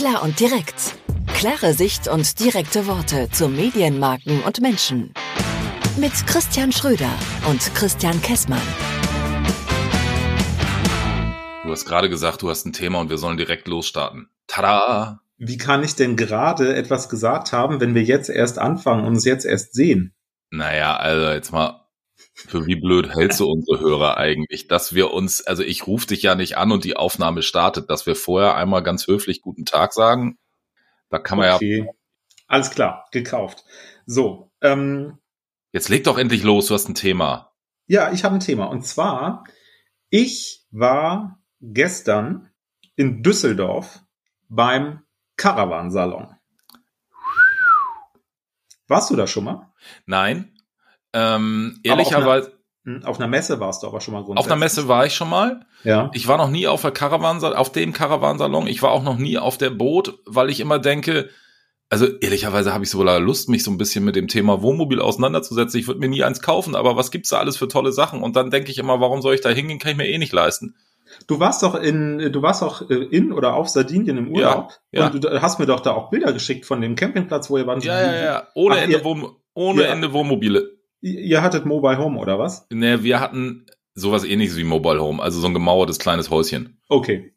Klar 0.00 0.22
und 0.22 0.40
direkt. 0.40 0.94
Klare 1.34 1.74
Sicht 1.74 2.08
und 2.08 2.40
direkte 2.40 2.86
Worte 2.86 3.28
zu 3.32 3.48
Medienmarken 3.50 4.42
und 4.44 4.62
Menschen. 4.62 5.12
Mit 5.98 6.12
Christian 6.26 6.72
Schröder 6.72 7.10
und 7.46 7.60
Christian 7.74 8.18
Kessmann. 8.22 8.62
Du 11.64 11.70
hast 11.70 11.84
gerade 11.84 12.08
gesagt, 12.08 12.40
du 12.40 12.48
hast 12.48 12.64
ein 12.64 12.72
Thema 12.72 12.98
und 12.98 13.10
wir 13.10 13.18
sollen 13.18 13.36
direkt 13.36 13.68
losstarten. 13.68 14.30
Tada! 14.46 15.20
Wie 15.36 15.58
kann 15.58 15.84
ich 15.84 15.96
denn 15.96 16.16
gerade 16.16 16.74
etwas 16.74 17.10
gesagt 17.10 17.52
haben, 17.52 17.78
wenn 17.82 17.94
wir 17.94 18.02
jetzt 18.02 18.30
erst 18.30 18.58
anfangen 18.58 19.02
und 19.02 19.08
uns 19.08 19.26
jetzt 19.26 19.44
erst 19.44 19.74
sehen? 19.74 20.14
Naja, 20.50 20.96
also 20.96 21.30
jetzt 21.30 21.52
mal, 21.52 21.79
für 22.48 22.66
wie 22.66 22.76
blöd 22.76 23.14
hältst 23.14 23.40
du 23.40 23.50
unsere 23.50 23.80
Hörer 23.80 24.16
eigentlich, 24.16 24.68
dass 24.68 24.94
wir 24.94 25.12
uns, 25.12 25.46
also 25.46 25.62
ich 25.62 25.86
rufe 25.86 26.06
dich 26.06 26.22
ja 26.22 26.34
nicht 26.34 26.56
an 26.56 26.72
und 26.72 26.84
die 26.84 26.96
Aufnahme 26.96 27.42
startet, 27.42 27.90
dass 27.90 28.06
wir 28.06 28.16
vorher 28.16 28.56
einmal 28.56 28.82
ganz 28.82 29.06
höflich 29.06 29.42
guten 29.42 29.64
Tag 29.64 29.92
sagen. 29.92 30.38
Da 31.08 31.18
kann 31.18 31.38
man 31.38 31.52
okay. 31.52 31.84
ja. 31.86 31.92
Alles 32.46 32.70
klar, 32.70 33.06
gekauft. 33.12 33.64
So, 34.06 34.50
ähm, 34.60 35.18
Jetzt 35.72 35.88
leg 35.88 36.02
doch 36.04 36.18
endlich 36.18 36.42
los, 36.42 36.66
du 36.66 36.74
hast 36.74 36.88
ein 36.88 36.94
Thema. 36.94 37.52
Ja, 37.86 38.12
ich 38.12 38.24
habe 38.24 38.34
ein 38.34 38.40
Thema. 38.40 38.66
Und 38.66 38.86
zwar, 38.86 39.44
ich 40.08 40.66
war 40.70 41.40
gestern 41.60 42.50
in 42.96 43.22
Düsseldorf 43.22 44.00
beim 44.48 45.02
Caravansalon. 45.36 46.34
Warst 48.88 49.10
du 49.10 49.16
da 49.16 49.28
schon 49.28 49.44
mal? 49.44 49.72
Nein. 50.06 50.56
Ähm, 51.12 51.80
ehrlicherweise. 51.82 52.52
Hm, 52.84 53.04
auf 53.04 53.18
einer 53.18 53.28
Messe 53.28 53.60
warst 53.60 53.82
du 53.82 53.86
aber 53.86 54.00
schon 54.00 54.14
mal 54.14 54.24
grundsätzlich. 54.24 54.46
Auf 54.46 54.52
einer 54.52 54.64
Messe 54.64 54.88
war 54.88 55.04
ich 55.06 55.14
schon 55.14 55.28
mal. 55.28 55.66
Ja. 55.84 56.10
Ich 56.14 56.28
war 56.28 56.38
noch 56.38 56.50
nie 56.50 56.66
auf 56.66 56.82
der 56.82 56.92
Caravan, 56.92 57.42
auf 57.44 57.72
dem 57.72 57.92
Caravansalon. 57.92 58.66
Ich 58.66 58.82
war 58.82 58.90
auch 58.90 59.02
noch 59.02 59.18
nie 59.18 59.38
auf 59.38 59.58
der 59.58 59.70
Boot, 59.70 60.18
weil 60.26 60.50
ich 60.50 60.60
immer 60.60 60.78
denke, 60.78 61.28
also 61.90 62.06
ehrlicherweise 62.06 62.72
habe 62.72 62.84
ich 62.84 62.90
sogar 62.90 63.18
Lust, 63.18 63.48
mich 63.48 63.64
so 63.64 63.70
ein 63.70 63.78
bisschen 63.78 64.04
mit 64.04 64.16
dem 64.16 64.28
Thema 64.28 64.62
Wohnmobil 64.62 65.00
auseinanderzusetzen. 65.00 65.78
Ich 65.78 65.88
würde 65.88 66.00
mir 66.00 66.08
nie 66.08 66.22
eins 66.22 66.40
kaufen, 66.40 66.76
aber 66.76 66.96
was 66.96 67.10
gibt's 67.10 67.30
da 67.30 67.38
alles 67.38 67.56
für 67.56 67.68
tolle 67.68 67.92
Sachen? 67.92 68.22
Und 68.22 68.36
dann 68.36 68.50
denke 68.50 68.70
ich 68.70 68.78
immer, 68.78 69.00
warum 69.00 69.20
soll 69.20 69.34
ich 69.34 69.40
da 69.40 69.50
hingehen? 69.50 69.80
Kann 69.80 69.92
ich 69.92 69.96
mir 69.98 70.08
eh 70.08 70.18
nicht 70.18 70.32
leisten. 70.32 70.76
Du 71.26 71.40
warst 71.40 71.64
doch 71.64 71.74
in, 71.74 72.30
du 72.32 72.42
warst 72.42 72.62
doch 72.62 72.88
äh, 72.88 72.94
in 72.94 73.32
oder 73.32 73.54
auf 73.54 73.68
Sardinien 73.68 74.16
im 74.16 74.30
Urlaub. 74.30 74.70
Ja, 74.92 75.00
ja. 75.00 75.06
Und 75.08 75.24
du 75.24 75.42
hast 75.42 75.58
mir 75.58 75.66
doch 75.66 75.80
da 75.80 75.92
auch 75.92 76.10
Bilder 76.10 76.32
geschickt 76.32 76.64
von 76.64 76.80
dem 76.80 76.94
Campingplatz, 76.94 77.50
wo 77.50 77.58
ihr 77.58 77.66
wart. 77.66 77.82
Ja, 77.84 78.00
ja, 78.00 78.24
ja. 78.24 78.48
Ohne 78.54 78.76
Ach, 78.76 78.82
Ende, 78.82 78.96
ihr, 78.96 79.04
Wohn 79.04 79.36
ohne 79.54 79.82
ja. 79.82 79.88
Ende 79.88 80.12
Wohnmobile. 80.12 80.79
Ihr 81.00 81.42
hattet 81.42 81.66
Mobile 81.66 81.98
Home 81.98 82.18
oder 82.18 82.38
was? 82.38 82.66
Ne, 82.70 83.02
wir 83.02 83.20
hatten 83.20 83.66
sowas 83.94 84.24
ähnliches 84.24 84.56
wie 84.56 84.64
Mobile 84.64 85.00
Home, 85.00 85.22
also 85.22 85.40
so 85.40 85.46
ein 85.46 85.54
gemauertes 85.54 85.98
kleines 85.98 86.30
Häuschen. 86.30 86.78
Okay. 86.88 87.32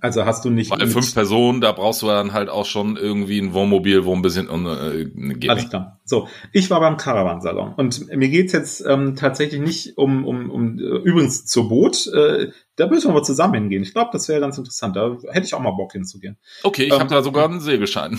Also 0.00 0.24
hast 0.24 0.44
du 0.44 0.50
nicht. 0.50 0.70
Bei 0.70 0.86
fünf 0.86 1.14
Personen, 1.14 1.60
da 1.60 1.72
brauchst 1.72 2.02
du 2.02 2.06
dann 2.06 2.32
halt 2.32 2.48
auch 2.48 2.66
schon 2.66 2.96
irgendwie 2.96 3.38
ein 3.38 3.54
Wohnmobil, 3.54 4.04
wo 4.04 4.14
ein 4.14 4.22
bisschen 4.22 4.48
äh, 4.66 5.04
geht 5.34 5.50
Alles 5.50 5.68
klar. 5.68 6.00
So, 6.04 6.28
ich 6.52 6.68
war 6.68 6.80
beim 6.80 6.96
Caravansalon 6.96 7.74
und 7.74 8.08
mir 8.08 8.28
geht's 8.28 8.52
jetzt 8.52 8.84
ähm, 8.86 9.14
tatsächlich 9.14 9.60
nicht 9.60 9.96
um, 9.96 10.26
um, 10.26 10.50
um 10.50 10.78
äh, 10.78 10.82
übrigens 10.82 11.46
zur 11.46 11.68
Boot. 11.68 12.08
Äh, 12.08 12.50
da 12.76 12.88
müssen 12.88 13.08
wir 13.08 13.14
mal 13.14 13.22
zusammen 13.22 13.54
hingehen. 13.54 13.82
Ich 13.82 13.92
glaube, 13.92 14.10
das 14.12 14.28
wäre 14.28 14.40
ganz 14.40 14.58
interessant. 14.58 14.96
Da 14.96 15.16
hätte 15.30 15.46
ich 15.46 15.54
auch 15.54 15.60
mal 15.60 15.70
Bock 15.70 15.92
hinzugehen. 15.92 16.38
Okay, 16.64 16.84
ich 16.84 16.92
ähm, 16.92 16.98
habe 16.98 17.10
da 17.10 17.22
sogar 17.22 17.44
einen 17.44 17.60
Segelschein. 17.60 18.18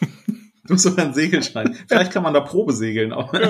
Du 0.66 0.74
hast 0.74 0.82
sogar 0.82 1.04
einen 1.04 1.14
Segelschein. 1.14 1.76
Vielleicht 1.86 2.10
kann 2.10 2.22
man 2.22 2.32
da 2.32 2.40
Probe 2.40 2.72
segeln 2.72 3.12
auch. 3.12 3.30
Gehen 3.32 3.42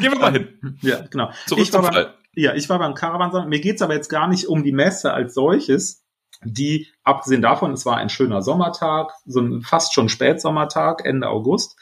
wir 0.00 0.18
mal 0.18 0.32
hin. 0.32 0.78
Ja, 0.82 1.06
genau. 1.08 1.30
Zurück 1.46 1.62
ich 1.62 1.72
war 1.72 1.82
beim, 1.82 2.06
ja, 2.34 2.52
ich 2.54 2.68
war 2.68 2.80
beim 2.80 2.94
Caravansalon. 2.94 3.48
Mir 3.48 3.60
geht's 3.60 3.80
aber 3.80 3.94
jetzt 3.94 4.08
gar 4.08 4.26
nicht 4.26 4.48
um 4.48 4.64
die 4.64 4.72
Messe 4.72 5.12
als 5.12 5.34
solches, 5.34 6.04
die, 6.42 6.88
abgesehen 7.04 7.42
davon, 7.42 7.72
es 7.72 7.86
war 7.86 7.96
ein 7.96 8.08
schöner 8.08 8.42
Sommertag, 8.42 9.12
so 9.24 9.40
ein 9.40 9.62
fast 9.62 9.94
schon 9.94 10.08
Spätsommertag, 10.08 11.04
Ende 11.04 11.28
August. 11.28 11.76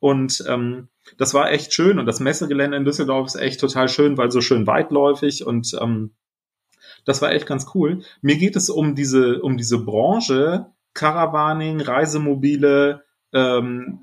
Und 0.00 0.42
ähm, 0.48 0.88
das 1.16 1.34
war 1.34 1.50
echt 1.50 1.74
schön 1.74 1.98
und 1.98 2.06
das 2.06 2.20
Messegelände 2.20 2.76
in 2.76 2.84
Düsseldorf 2.84 3.26
ist 3.26 3.36
echt 3.36 3.60
total 3.60 3.88
schön, 3.88 4.16
weil 4.16 4.30
so 4.30 4.40
schön 4.40 4.66
weitläufig 4.66 5.44
und 5.44 5.76
ähm, 5.80 6.14
das 7.04 7.22
war 7.22 7.32
echt 7.32 7.46
ganz 7.46 7.66
cool. 7.74 8.02
Mir 8.20 8.36
geht 8.36 8.56
es 8.56 8.70
um 8.70 8.94
diese, 8.94 9.40
um 9.40 9.56
diese 9.56 9.78
Branche, 9.78 10.66
Caravaning, 10.94 11.80
Reisemobile, 11.80 13.04
ähm, 13.32 14.00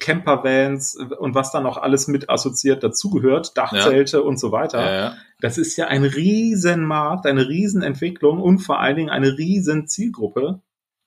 Campervans 0.00 0.96
und 0.96 1.34
was 1.34 1.50
dann 1.52 1.62
noch 1.62 1.78
alles 1.78 2.08
mit 2.08 2.28
assoziiert 2.28 2.82
dazugehört, 2.82 3.56
Dachzelte 3.56 4.18
ja. 4.18 4.22
und 4.22 4.38
so 4.38 4.52
weiter. 4.52 4.84
Ja, 4.84 4.94
ja. 4.94 5.14
Das 5.40 5.56
ist 5.56 5.76
ja 5.76 5.86
ein 5.86 6.04
Riesenmarkt, 6.04 7.26
eine 7.26 7.48
Riesenentwicklung 7.48 8.40
und 8.40 8.58
vor 8.58 8.80
allen 8.80 8.96
Dingen 8.96 9.10
eine 9.10 9.38
riesen 9.38 9.86
Zielgruppe 9.86 10.60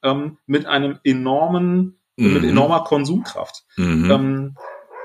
ähm, 0.03 0.37
mit 0.45 0.65
einem 0.65 0.99
enormen, 1.03 1.99
mhm. 2.15 2.33
mit 2.33 2.43
enormer 2.43 2.83
Konsumkraft. 2.83 3.65
Mhm. 3.77 4.11
Ähm, 4.11 4.55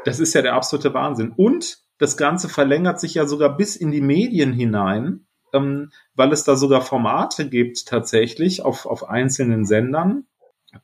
das 0.04 0.20
ist 0.20 0.34
ja 0.34 0.42
der 0.42 0.54
absolute 0.54 0.94
Wahnsinn. 0.94 1.32
Und 1.36 1.78
das 1.98 2.16
Ganze 2.16 2.48
verlängert 2.48 3.00
sich 3.00 3.14
ja 3.14 3.26
sogar 3.26 3.56
bis 3.56 3.76
in 3.76 3.90
die 3.90 4.00
Medien 4.00 4.52
hinein, 4.52 5.26
ähm, 5.52 5.90
weil 6.14 6.32
es 6.32 6.44
da 6.44 6.56
sogar 6.56 6.82
Formate 6.82 7.48
gibt 7.48 7.86
tatsächlich 7.86 8.62
auf, 8.62 8.86
auf 8.86 9.08
einzelnen 9.08 9.64
Sendern. 9.64 10.26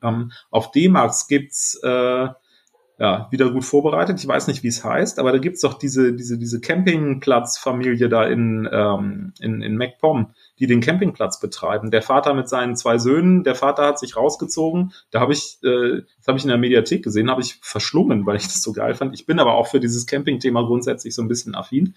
Ähm, 0.01 0.31
auf 0.49 0.71
D-Max 0.71 1.27
gibt's 1.27 1.79
äh, 1.83 2.27
ja, 2.99 3.27
wieder 3.31 3.49
gut 3.49 3.65
vorbereitet. 3.65 4.19
Ich 4.19 4.27
weiß 4.27 4.47
nicht, 4.47 4.63
wie 4.63 4.67
es 4.67 4.83
heißt, 4.83 5.19
aber 5.19 5.31
da 5.31 5.39
gibt's 5.39 5.61
doch 5.61 5.73
diese, 5.73 6.13
diese, 6.13 6.37
diese 6.37 6.61
Campingplatzfamilie 6.61 8.07
da 8.07 8.23
in, 8.25 8.69
ähm, 8.71 9.33
in, 9.39 9.61
in 9.61 9.77
MacPom, 9.77 10.33
die 10.59 10.67
den 10.67 10.79
Campingplatz 10.79 11.39
betreiben. 11.39 11.89
Der 11.89 12.03
Vater 12.03 12.33
mit 12.33 12.47
seinen 12.47 12.75
zwei 12.75 12.99
Söhnen, 12.99 13.43
der 13.43 13.55
Vater 13.55 13.87
hat 13.87 13.99
sich 13.99 14.15
rausgezogen. 14.15 14.93
Da 15.09 15.21
habe 15.21 15.33
ich, 15.33 15.57
äh, 15.63 16.03
das 16.17 16.27
habe 16.27 16.37
ich 16.37 16.43
in 16.43 16.49
der 16.49 16.59
Mediathek 16.59 17.03
gesehen, 17.03 17.31
habe 17.31 17.41
ich 17.41 17.59
verschlungen, 17.61 18.25
weil 18.27 18.37
ich 18.37 18.43
das 18.43 18.61
so 18.61 18.73
geil 18.73 18.93
fand. 18.93 19.13
Ich 19.15 19.25
bin 19.25 19.39
aber 19.39 19.55
auch 19.55 19.67
für 19.67 19.79
dieses 19.79 20.05
Campingthema 20.05 20.61
grundsätzlich 20.61 21.15
so 21.15 21.23
ein 21.23 21.27
bisschen 21.27 21.55
affin. 21.55 21.95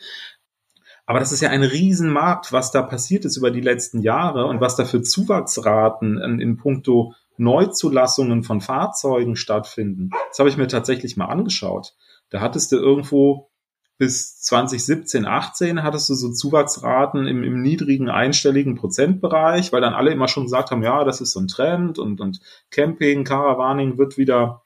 Aber 1.04 1.20
das 1.20 1.30
ist 1.30 1.40
ja 1.40 1.50
ein 1.50 1.62
Riesenmarkt, 1.62 2.52
was 2.52 2.72
da 2.72 2.82
passiert 2.82 3.24
ist 3.24 3.36
über 3.36 3.52
die 3.52 3.60
letzten 3.60 4.00
Jahre 4.00 4.46
und 4.46 4.60
was 4.60 4.74
da 4.74 4.84
für 4.84 5.02
Zuwachsraten 5.02 6.18
in, 6.18 6.40
in 6.40 6.56
puncto 6.56 7.14
Neuzulassungen 7.38 8.42
von 8.42 8.60
Fahrzeugen 8.60 9.36
stattfinden. 9.36 10.10
Das 10.28 10.38
habe 10.38 10.48
ich 10.48 10.56
mir 10.56 10.68
tatsächlich 10.68 11.16
mal 11.16 11.26
angeschaut. 11.26 11.94
Da 12.30 12.40
hattest 12.40 12.72
du 12.72 12.76
irgendwo 12.76 13.50
bis 13.98 14.40
2017, 14.42 15.24
18 15.24 15.82
hattest 15.82 16.10
du 16.10 16.14
so 16.14 16.30
Zuwachsraten 16.30 17.26
im, 17.26 17.42
im 17.42 17.62
niedrigen 17.62 18.10
einstelligen 18.10 18.74
Prozentbereich, 18.74 19.72
weil 19.72 19.80
dann 19.80 19.94
alle 19.94 20.10
immer 20.10 20.28
schon 20.28 20.44
gesagt 20.44 20.70
haben, 20.70 20.82
ja, 20.82 21.04
das 21.04 21.20
ist 21.20 21.32
so 21.32 21.40
ein 21.40 21.48
Trend 21.48 21.98
und, 21.98 22.20
und 22.20 22.40
Camping, 22.70 23.24
Caravaning 23.24 23.96
wird 23.96 24.18
wieder 24.18 24.62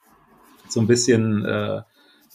so 0.68 0.80
ein 0.80 0.88
bisschen 0.88 1.44
äh, 1.44 1.82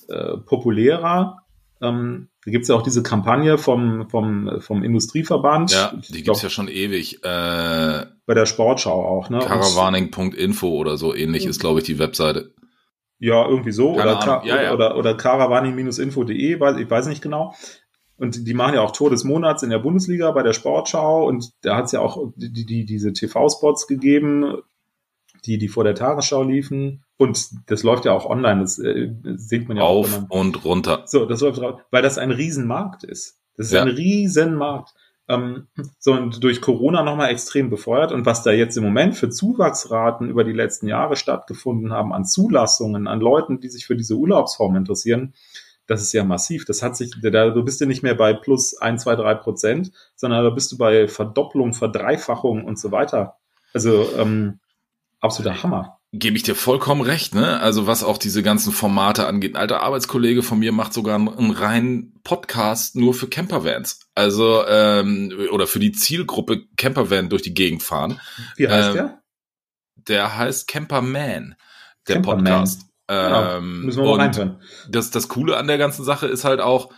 äh, 0.08 0.38
populärer. 0.38 1.40
Ähm, 1.82 2.30
da 2.46 2.52
gibt's 2.52 2.70
ja 2.70 2.76
auch 2.76 2.84
diese 2.84 3.04
Kampagne 3.04 3.58
vom, 3.58 4.10
vom, 4.10 4.62
vom 4.62 4.84
Industrieverband. 4.84 5.72
Ja, 5.72 5.94
die 6.10 6.24
gibt's 6.24 6.44
ja 6.44 6.50
schon 6.50 6.70
ewig. 6.70 7.24
Äh, 7.26 8.06
bei 8.26 8.34
der 8.34 8.46
Sportschau 8.46 9.06
auch, 9.06 9.30
ne? 9.30 9.40
Caravaning.info 9.40 10.68
oder 10.68 10.98
so 10.98 11.14
ähnlich 11.14 11.46
ist, 11.46 11.60
glaube 11.60 11.80
ich, 11.80 11.86
die 11.86 12.00
Webseite. 12.00 12.54
Ja, 13.20 13.48
irgendwie 13.48 13.72
so. 13.72 13.96
Keine 13.96 14.18
oder, 14.18 14.42
ja, 14.46 14.62
ja. 14.64 14.74
oder, 14.74 14.98
oder 14.98 15.16
caravaning-info.de, 15.16 16.60
weiß, 16.60 16.78
ich 16.78 16.90
weiß 16.90 17.08
nicht 17.08 17.22
genau. 17.22 17.54
Und 18.18 18.48
die 18.48 18.54
machen 18.54 18.76
ja 18.76 18.82
auch 18.82 18.92
Tor 18.92 19.10
des 19.10 19.24
Monats 19.24 19.64
in 19.64 19.70
der 19.70 19.80
Bundesliga 19.80 20.32
bei 20.32 20.42
der 20.42 20.54
Sportschau 20.54 21.28
und 21.28 21.52
da 21.62 21.76
hat's 21.76 21.92
ja 21.92 22.00
auch 22.00 22.32
die, 22.36 22.66
die, 22.66 22.86
diese 22.86 23.12
TV-Spots 23.12 23.88
gegeben, 23.88 24.58
die, 25.46 25.58
die 25.58 25.68
vor 25.68 25.84
der 25.84 25.96
Tagesschau 25.96 26.44
liefen. 26.44 27.04
Und 27.18 27.50
das 27.68 27.84
läuft 27.84 28.06
ja 28.06 28.14
auch 28.14 28.26
online, 28.26 28.62
das 28.62 28.80
äh, 28.80 29.14
sieht 29.36 29.68
man 29.68 29.78
ja 29.78 29.84
Auf 29.84 30.14
auch. 30.14 30.24
Auf 30.24 30.32
und 30.32 30.66
runter. 30.66 31.04
So, 31.08 31.26
das 31.26 31.42
läuft 31.42 31.62
weil 31.92 32.02
das 32.02 32.18
ein 32.18 32.32
Riesenmarkt 32.32 33.04
ist. 33.04 33.40
Das 33.58 33.68
ist 33.68 33.74
ja. 33.74 33.84
ein 33.84 33.90
Riesenmarkt. 33.90 34.94
Ähm, 35.28 35.68
so 36.00 36.14
und 36.14 36.44
durch 36.44 36.62
Corona 36.62 37.04
nochmal 37.04 37.32
extrem 37.32 37.70
befeuert. 37.70 38.12
Und 38.12 38.26
was 38.26 38.44
da 38.44 38.52
jetzt 38.52 38.78
im 38.78 38.84
Moment 38.84 39.16
für 39.16 39.30
Zuwachsraten 39.30 40.30
über 40.30 40.44
die 40.44 40.54
letzten 40.54 40.88
Jahre 40.88 41.16
stattgefunden 41.16 41.92
haben 41.92 42.14
an 42.14 42.26
Zulassungen, 42.26 43.08
an 43.08 43.20
Leuten, 43.20 43.60
die 43.60 43.70
sich 43.70 43.86
für 43.86 43.96
diese 43.96 44.16
Urlaubsform 44.16 44.76
interessieren, 44.76 45.34
das 45.88 46.02
ist 46.02 46.14
ja 46.14 46.24
massiv. 46.24 46.66
Das 46.66 46.82
hat 46.82 46.98
sich, 46.98 47.12
da 47.22 47.50
bist 47.50 47.82
du 47.82 47.86
nicht 47.86 48.04
mehr 48.04 48.16
bei 48.16 48.34
plus 48.34 48.78
ein, 48.78 48.98
zwei, 48.98 49.16
drei 49.16 49.36
Prozent, 49.36 49.92
sondern 50.16 50.44
da 50.44 50.50
bist 50.50 50.72
du 50.72 50.78
bei 50.78 51.08
Verdopplung, 51.08 51.74
Verdreifachung 51.74 52.64
und 52.66 52.80
so 52.80 52.92
weiter. 52.92 53.38
Also 53.74 54.08
ähm, 54.18 54.60
absoluter 55.20 55.64
Hammer. 55.64 56.00
Gebe 56.12 56.38
ich 56.38 56.44
dir 56.44 56.56
vollkommen 56.56 57.02
recht, 57.02 57.36
ne? 57.36 57.60
Also 57.60 57.88
was 57.88 58.04
auch 58.04 58.18
diese 58.18 58.42
ganzen 58.42 58.72
Formate 58.72 59.28
angeht. 59.28 59.56
Ein 59.56 59.62
alter 59.62 59.82
Arbeitskollege 59.82 60.44
von 60.44 60.60
mir 60.60 60.72
macht 60.72 60.94
sogar 60.94 61.16
einen, 61.16 61.28
einen 61.28 61.52
reinen 61.52 62.22
Podcast 62.24 62.96
nur 62.96 63.14
für 63.14 63.28
Campervans. 63.28 64.00
Also, 64.16 64.66
ähm, 64.66 65.34
oder 65.52 65.68
für 65.68 65.80
die 65.80 65.92
Zielgruppe 65.92 66.64
Campervan 66.78 67.30
durch 67.30 67.42
die 67.42 67.54
Gegend 67.54 67.84
fahren. 67.84 68.22
Wie 68.56 68.70
heißt 68.70 68.90
ähm, 68.90 68.94
der? 68.94 69.22
Der 70.08 70.38
heißt 70.38 70.68
Camperman, 70.68 71.56
der 72.08 72.16
Camperman. 72.16 72.46
Podcast. 72.46 72.86
Genau. 73.08 73.58
Ähm, 73.58 73.86
Müssen 73.86 74.04
wir 74.04 74.10
mal 74.10 74.26
reinhören. 74.26 74.62
Das, 74.90 75.12
das 75.12 75.28
Coole 75.28 75.58
an 75.58 75.68
der 75.68 75.78
ganzen 75.78 76.04
Sache 76.04 76.28
ist 76.28 76.46
halt 76.46 76.62
auch, 76.62 76.92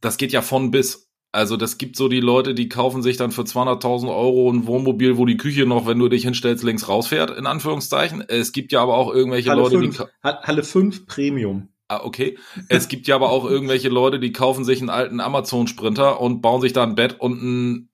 das 0.00 0.16
geht 0.16 0.32
ja 0.32 0.42
von 0.42 0.70
bis. 0.70 1.10
Also 1.34 1.56
das 1.56 1.78
gibt 1.78 1.96
so 1.96 2.08
die 2.08 2.20
Leute, 2.20 2.54
die 2.54 2.68
kaufen 2.68 3.02
sich 3.02 3.16
dann 3.16 3.32
für 3.32 3.42
200.000 3.42 4.08
Euro 4.08 4.48
ein 4.50 4.68
Wohnmobil, 4.68 5.18
wo 5.18 5.26
die 5.26 5.36
Küche 5.36 5.66
noch, 5.66 5.84
wenn 5.86 5.98
du 5.98 6.08
dich 6.08 6.22
hinstellst, 6.22 6.62
links 6.62 6.88
rausfährt, 6.88 7.36
in 7.36 7.46
Anführungszeichen. 7.46 8.24
Es 8.28 8.52
gibt 8.52 8.70
ja 8.70 8.80
aber 8.80 8.96
auch 8.96 9.12
irgendwelche 9.12 9.50
Halle 9.50 9.62
Leute, 9.62 9.78
5, 9.78 9.96
die... 9.98 10.28
Halle 10.28 10.62
5 10.62 11.06
Premium. 11.06 11.70
Ah, 11.88 12.02
okay. 12.04 12.38
Es 12.68 12.86
gibt 12.86 13.08
ja 13.08 13.16
aber 13.16 13.30
auch 13.30 13.44
irgendwelche 13.44 13.88
Leute, 13.88 14.20
die 14.20 14.30
kaufen 14.32 14.64
sich 14.64 14.80
einen 14.80 14.90
alten 14.90 15.20
Amazon-Sprinter 15.20 16.20
und 16.20 16.40
bauen 16.40 16.60
sich 16.60 16.72
da 16.72 16.84
ein 16.84 16.94
Bett 16.94 17.18
und 17.18 17.42
ein 17.42 17.88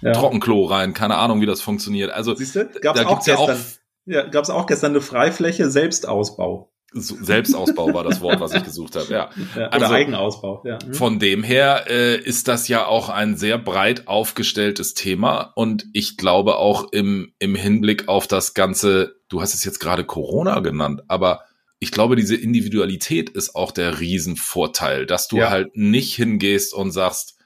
ja. 0.00 0.12
Trockenklo 0.12 0.64
rein. 0.64 0.94
Keine 0.94 1.16
Ahnung, 1.16 1.42
wie 1.42 1.46
das 1.46 1.60
funktioniert. 1.60 2.10
Also 2.10 2.34
Siehst 2.34 2.56
du? 2.56 2.66
Gab's 2.80 2.98
da 2.98 3.06
auch 3.06 3.10
gibt's 3.10 3.26
gestern, 3.26 3.46
ja 3.46 3.54
auch... 3.54 3.58
Ja, 4.06 4.28
gab 4.30 4.44
es 4.44 4.50
auch 4.50 4.66
gestern 4.66 4.92
eine 4.92 5.02
Freifläche 5.02 5.68
Selbstausbau. 5.70 6.72
Selbstausbau 6.92 7.92
war 7.92 8.04
das 8.04 8.20
Wort, 8.20 8.40
was 8.40 8.54
ich 8.54 8.64
gesucht 8.64 8.96
habe. 8.96 9.12
Ja. 9.12 9.30
ja 9.54 9.68
also, 9.68 9.86
Eigenausbau. 9.86 10.62
Ja. 10.64 10.78
Mhm. 10.84 10.94
Von 10.94 11.18
dem 11.18 11.42
her 11.42 11.84
äh, 11.88 12.16
ist 12.16 12.48
das 12.48 12.68
ja 12.68 12.86
auch 12.86 13.08
ein 13.08 13.36
sehr 13.36 13.58
breit 13.58 14.08
aufgestelltes 14.08 14.94
Thema 14.94 15.52
und 15.56 15.86
ich 15.92 16.16
glaube 16.16 16.56
auch 16.56 16.92
im 16.92 17.32
im 17.38 17.54
Hinblick 17.54 18.08
auf 18.08 18.26
das 18.26 18.54
ganze. 18.54 19.16
Du 19.28 19.40
hast 19.40 19.54
es 19.54 19.64
jetzt 19.64 19.80
gerade 19.80 20.04
Corona 20.04 20.60
genannt, 20.60 21.02
aber 21.08 21.42
ich 21.78 21.90
glaube, 21.90 22.16
diese 22.16 22.36
Individualität 22.36 23.28
ist 23.30 23.54
auch 23.54 23.70
der 23.70 24.00
Riesenvorteil, 24.00 25.06
dass 25.06 25.28
du 25.28 25.38
ja. 25.38 25.50
halt 25.50 25.76
nicht 25.76 26.14
hingehst 26.14 26.72
und 26.72 26.90
sagst, 26.92 27.36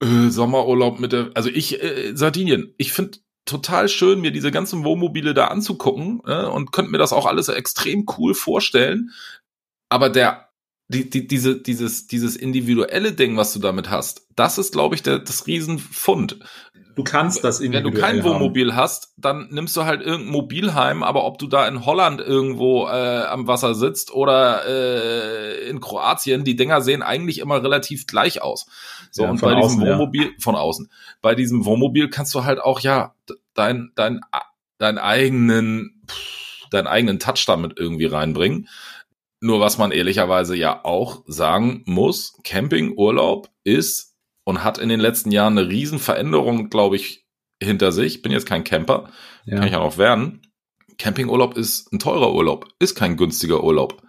äh, 0.00 0.30
Sommerurlaub 0.30 0.98
mit 0.98 1.12
der, 1.12 1.30
also 1.34 1.50
ich, 1.50 1.82
äh, 1.82 2.12
Sardinien, 2.14 2.74
ich 2.78 2.92
finde 2.92 3.18
total 3.44 3.88
schön, 3.88 4.20
mir 4.20 4.30
diese 4.30 4.50
ganzen 4.50 4.84
Wohnmobile 4.84 5.34
da 5.34 5.46
anzugucken 5.46 6.20
äh, 6.26 6.44
und 6.44 6.72
könnte 6.72 6.90
mir 6.90 6.98
das 6.98 7.12
auch 7.12 7.26
alles 7.26 7.48
extrem 7.48 8.06
cool 8.18 8.34
vorstellen. 8.34 9.10
Aber 9.88 10.08
der, 10.08 10.51
die, 10.92 11.10
die, 11.10 11.26
diese, 11.26 11.60
dieses, 11.60 12.06
dieses 12.06 12.36
individuelle 12.36 13.12
Ding, 13.12 13.36
was 13.36 13.52
du 13.52 13.58
damit 13.58 13.90
hast, 13.90 14.26
das 14.36 14.58
ist, 14.58 14.72
glaube 14.72 14.94
ich, 14.94 15.02
der, 15.02 15.18
das 15.18 15.46
Riesenfund. 15.46 16.38
Du 16.94 17.04
kannst 17.04 17.42
das 17.42 17.60
Wenn 17.60 17.72
du 17.72 17.90
kein 17.90 18.22
Wohnmobil 18.22 18.74
hast, 18.76 19.14
dann 19.16 19.48
nimmst 19.50 19.74
du 19.76 19.84
halt 19.84 20.02
irgendein 20.02 20.30
Mobilheim, 20.30 21.02
aber 21.02 21.24
ob 21.24 21.38
du 21.38 21.46
da 21.46 21.66
in 21.66 21.86
Holland 21.86 22.20
irgendwo 22.20 22.86
äh, 22.86 23.22
am 23.24 23.46
Wasser 23.46 23.74
sitzt 23.74 24.12
oder 24.12 24.66
äh, 24.66 25.68
in 25.68 25.80
Kroatien, 25.80 26.44
die 26.44 26.54
Dinger 26.54 26.82
sehen 26.82 27.02
eigentlich 27.02 27.38
immer 27.38 27.62
relativ 27.62 28.06
gleich 28.06 28.42
aus. 28.42 28.66
So, 29.10 29.22
ja, 29.22 29.30
und 29.30 29.40
bei 29.40 29.54
außen, 29.54 29.80
diesem 29.80 29.92
Wohnmobil, 29.92 30.24
ja. 30.24 30.30
von 30.38 30.54
außen, 30.54 30.90
bei 31.22 31.34
diesem 31.34 31.64
Wohnmobil 31.64 32.10
kannst 32.10 32.34
du 32.34 32.44
halt 32.44 32.60
auch, 32.60 32.80
ja, 32.80 33.14
dein, 33.54 33.92
dein, 33.94 34.20
dein 34.76 34.98
eigenen, 34.98 36.02
deinen 36.70 36.88
eigenen 36.88 37.18
Touch 37.18 37.44
damit 37.46 37.78
irgendwie 37.78 38.06
reinbringen. 38.06 38.68
Nur 39.42 39.58
was 39.58 39.76
man 39.76 39.90
ehrlicherweise 39.90 40.56
ja 40.56 40.84
auch 40.84 41.24
sagen 41.26 41.82
muss, 41.84 42.38
Campingurlaub 42.44 43.50
ist 43.64 44.16
und 44.44 44.62
hat 44.62 44.78
in 44.78 44.88
den 44.88 45.00
letzten 45.00 45.32
Jahren 45.32 45.58
eine 45.58 45.68
riesen 45.68 45.98
Veränderung, 45.98 46.70
glaube 46.70 46.94
ich, 46.94 47.26
hinter 47.60 47.90
sich. 47.90 48.22
Bin 48.22 48.30
jetzt 48.30 48.46
kein 48.46 48.62
Camper, 48.62 49.10
ja. 49.44 49.56
kann 49.56 49.66
ich 49.66 49.72
ja 49.72 49.80
noch 49.80 49.98
werden. 49.98 50.42
Campingurlaub 50.96 51.56
ist 51.56 51.92
ein 51.92 51.98
teurer 51.98 52.32
Urlaub, 52.32 52.68
ist 52.78 52.94
kein 52.94 53.16
günstiger 53.16 53.64
Urlaub. 53.64 54.00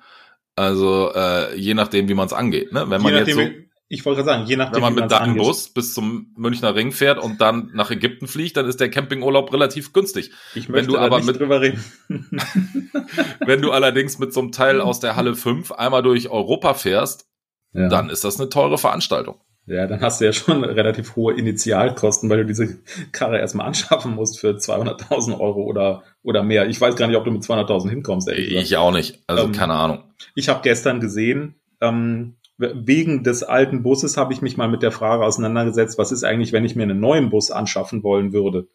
Also 0.55 1.11
äh, 1.15 1.57
je 1.57 1.73
nachdem, 1.73 2.07
wie 2.07 2.13
man 2.13 2.27
es 2.27 2.33
angeht. 2.33 2.71
Ne? 2.71 2.87
Wenn 2.91 3.01
je 3.01 3.11
man 3.11 3.25
jetzt 3.25 3.33
so, 3.33 3.41
ich 3.89 4.05
wollte 4.05 4.23
gerade 4.23 4.37
sagen, 4.37 4.49
je 4.49 4.55
nachdem, 4.55 4.75
wenn 4.75 4.93
man 4.93 4.95
mit 4.95 5.13
einem 5.13 5.35
Bus 5.35 5.69
bis 5.69 5.93
zum 5.93 6.33
Münchner 6.35 6.73
Ring 6.73 6.91
fährt 6.91 7.19
und 7.19 7.41
dann 7.41 7.69
nach 7.73 7.91
Ägypten 7.91 8.27
fliegt, 8.27 8.57
dann 8.57 8.65
ist 8.65 8.79
der 8.79 8.89
Campingurlaub 8.89 9.53
relativ 9.53 9.93
günstig. 9.93 10.31
Ich 10.55 10.69
möchte 10.69 10.87
wenn 10.87 10.93
du 10.93 10.97
aber 10.97 11.21
mit, 11.21 11.39
drüber 11.39 11.61
reden. 11.61 11.83
wenn 13.45 13.61
du 13.61 13.71
allerdings 13.71 14.19
mit 14.19 14.33
so 14.33 14.39
einem 14.39 14.51
Teil 14.51 14.81
aus 14.81 14.99
der 14.99 15.15
Halle 15.15 15.35
5 15.35 15.71
einmal 15.73 16.01
durch 16.01 16.29
Europa 16.29 16.73
fährst, 16.73 17.27
ja. 17.73 17.87
dann 17.89 18.09
ist 18.09 18.23
das 18.23 18.39
eine 18.39 18.49
teure 18.49 18.77
Veranstaltung. 18.77 19.39
Ja, 19.65 19.87
dann 19.87 20.01
hast 20.01 20.19
du 20.19 20.25
ja 20.25 20.33
schon 20.33 20.63
relativ 20.63 21.15
hohe 21.15 21.35
Initialkosten, 21.35 22.29
weil 22.29 22.39
du 22.39 22.45
diese 22.45 22.79
Karre 23.13 23.39
erstmal 23.39 23.67
anschaffen 23.67 24.13
musst 24.13 24.39
für 24.39 24.51
200.000 24.57 25.39
Euro 25.39 25.63
oder, 25.63 26.03
oder 26.21 26.43
mehr. 26.43 26.67
Ich 26.67 26.81
weiß 26.81 26.97
gar 26.97 27.07
nicht, 27.07 27.15
ob 27.15 27.23
du 27.23 27.31
mit 27.31 27.43
200.000 27.43 27.89
hinkommst. 27.89 28.29
Ich 28.29 28.75
auch 28.75 28.91
nicht. 28.91 29.23
Also 29.27 29.45
ähm, 29.45 29.51
keine 29.53 29.75
Ahnung. 29.75 30.03
Ich 30.35 30.49
habe 30.49 30.59
gestern 30.63 30.99
gesehen, 30.99 31.55
ähm, 31.79 32.35
wegen 32.57 33.23
des 33.23 33.43
alten 33.43 33.83
Busses 33.83 34.17
habe 34.17 34.33
ich 34.33 34.41
mich 34.41 34.57
mal 34.57 34.67
mit 34.67 34.83
der 34.83 34.91
Frage 34.91 35.25
auseinandergesetzt, 35.25 35.97
was 35.97 36.11
ist 36.11 36.23
eigentlich, 36.23 36.53
wenn 36.53 36.65
ich 36.65 36.75
mir 36.75 36.83
einen 36.83 36.99
neuen 36.99 37.29
Bus 37.29 37.51
anschaffen 37.51 38.03
wollen 38.03 38.31
würde. 38.31 38.67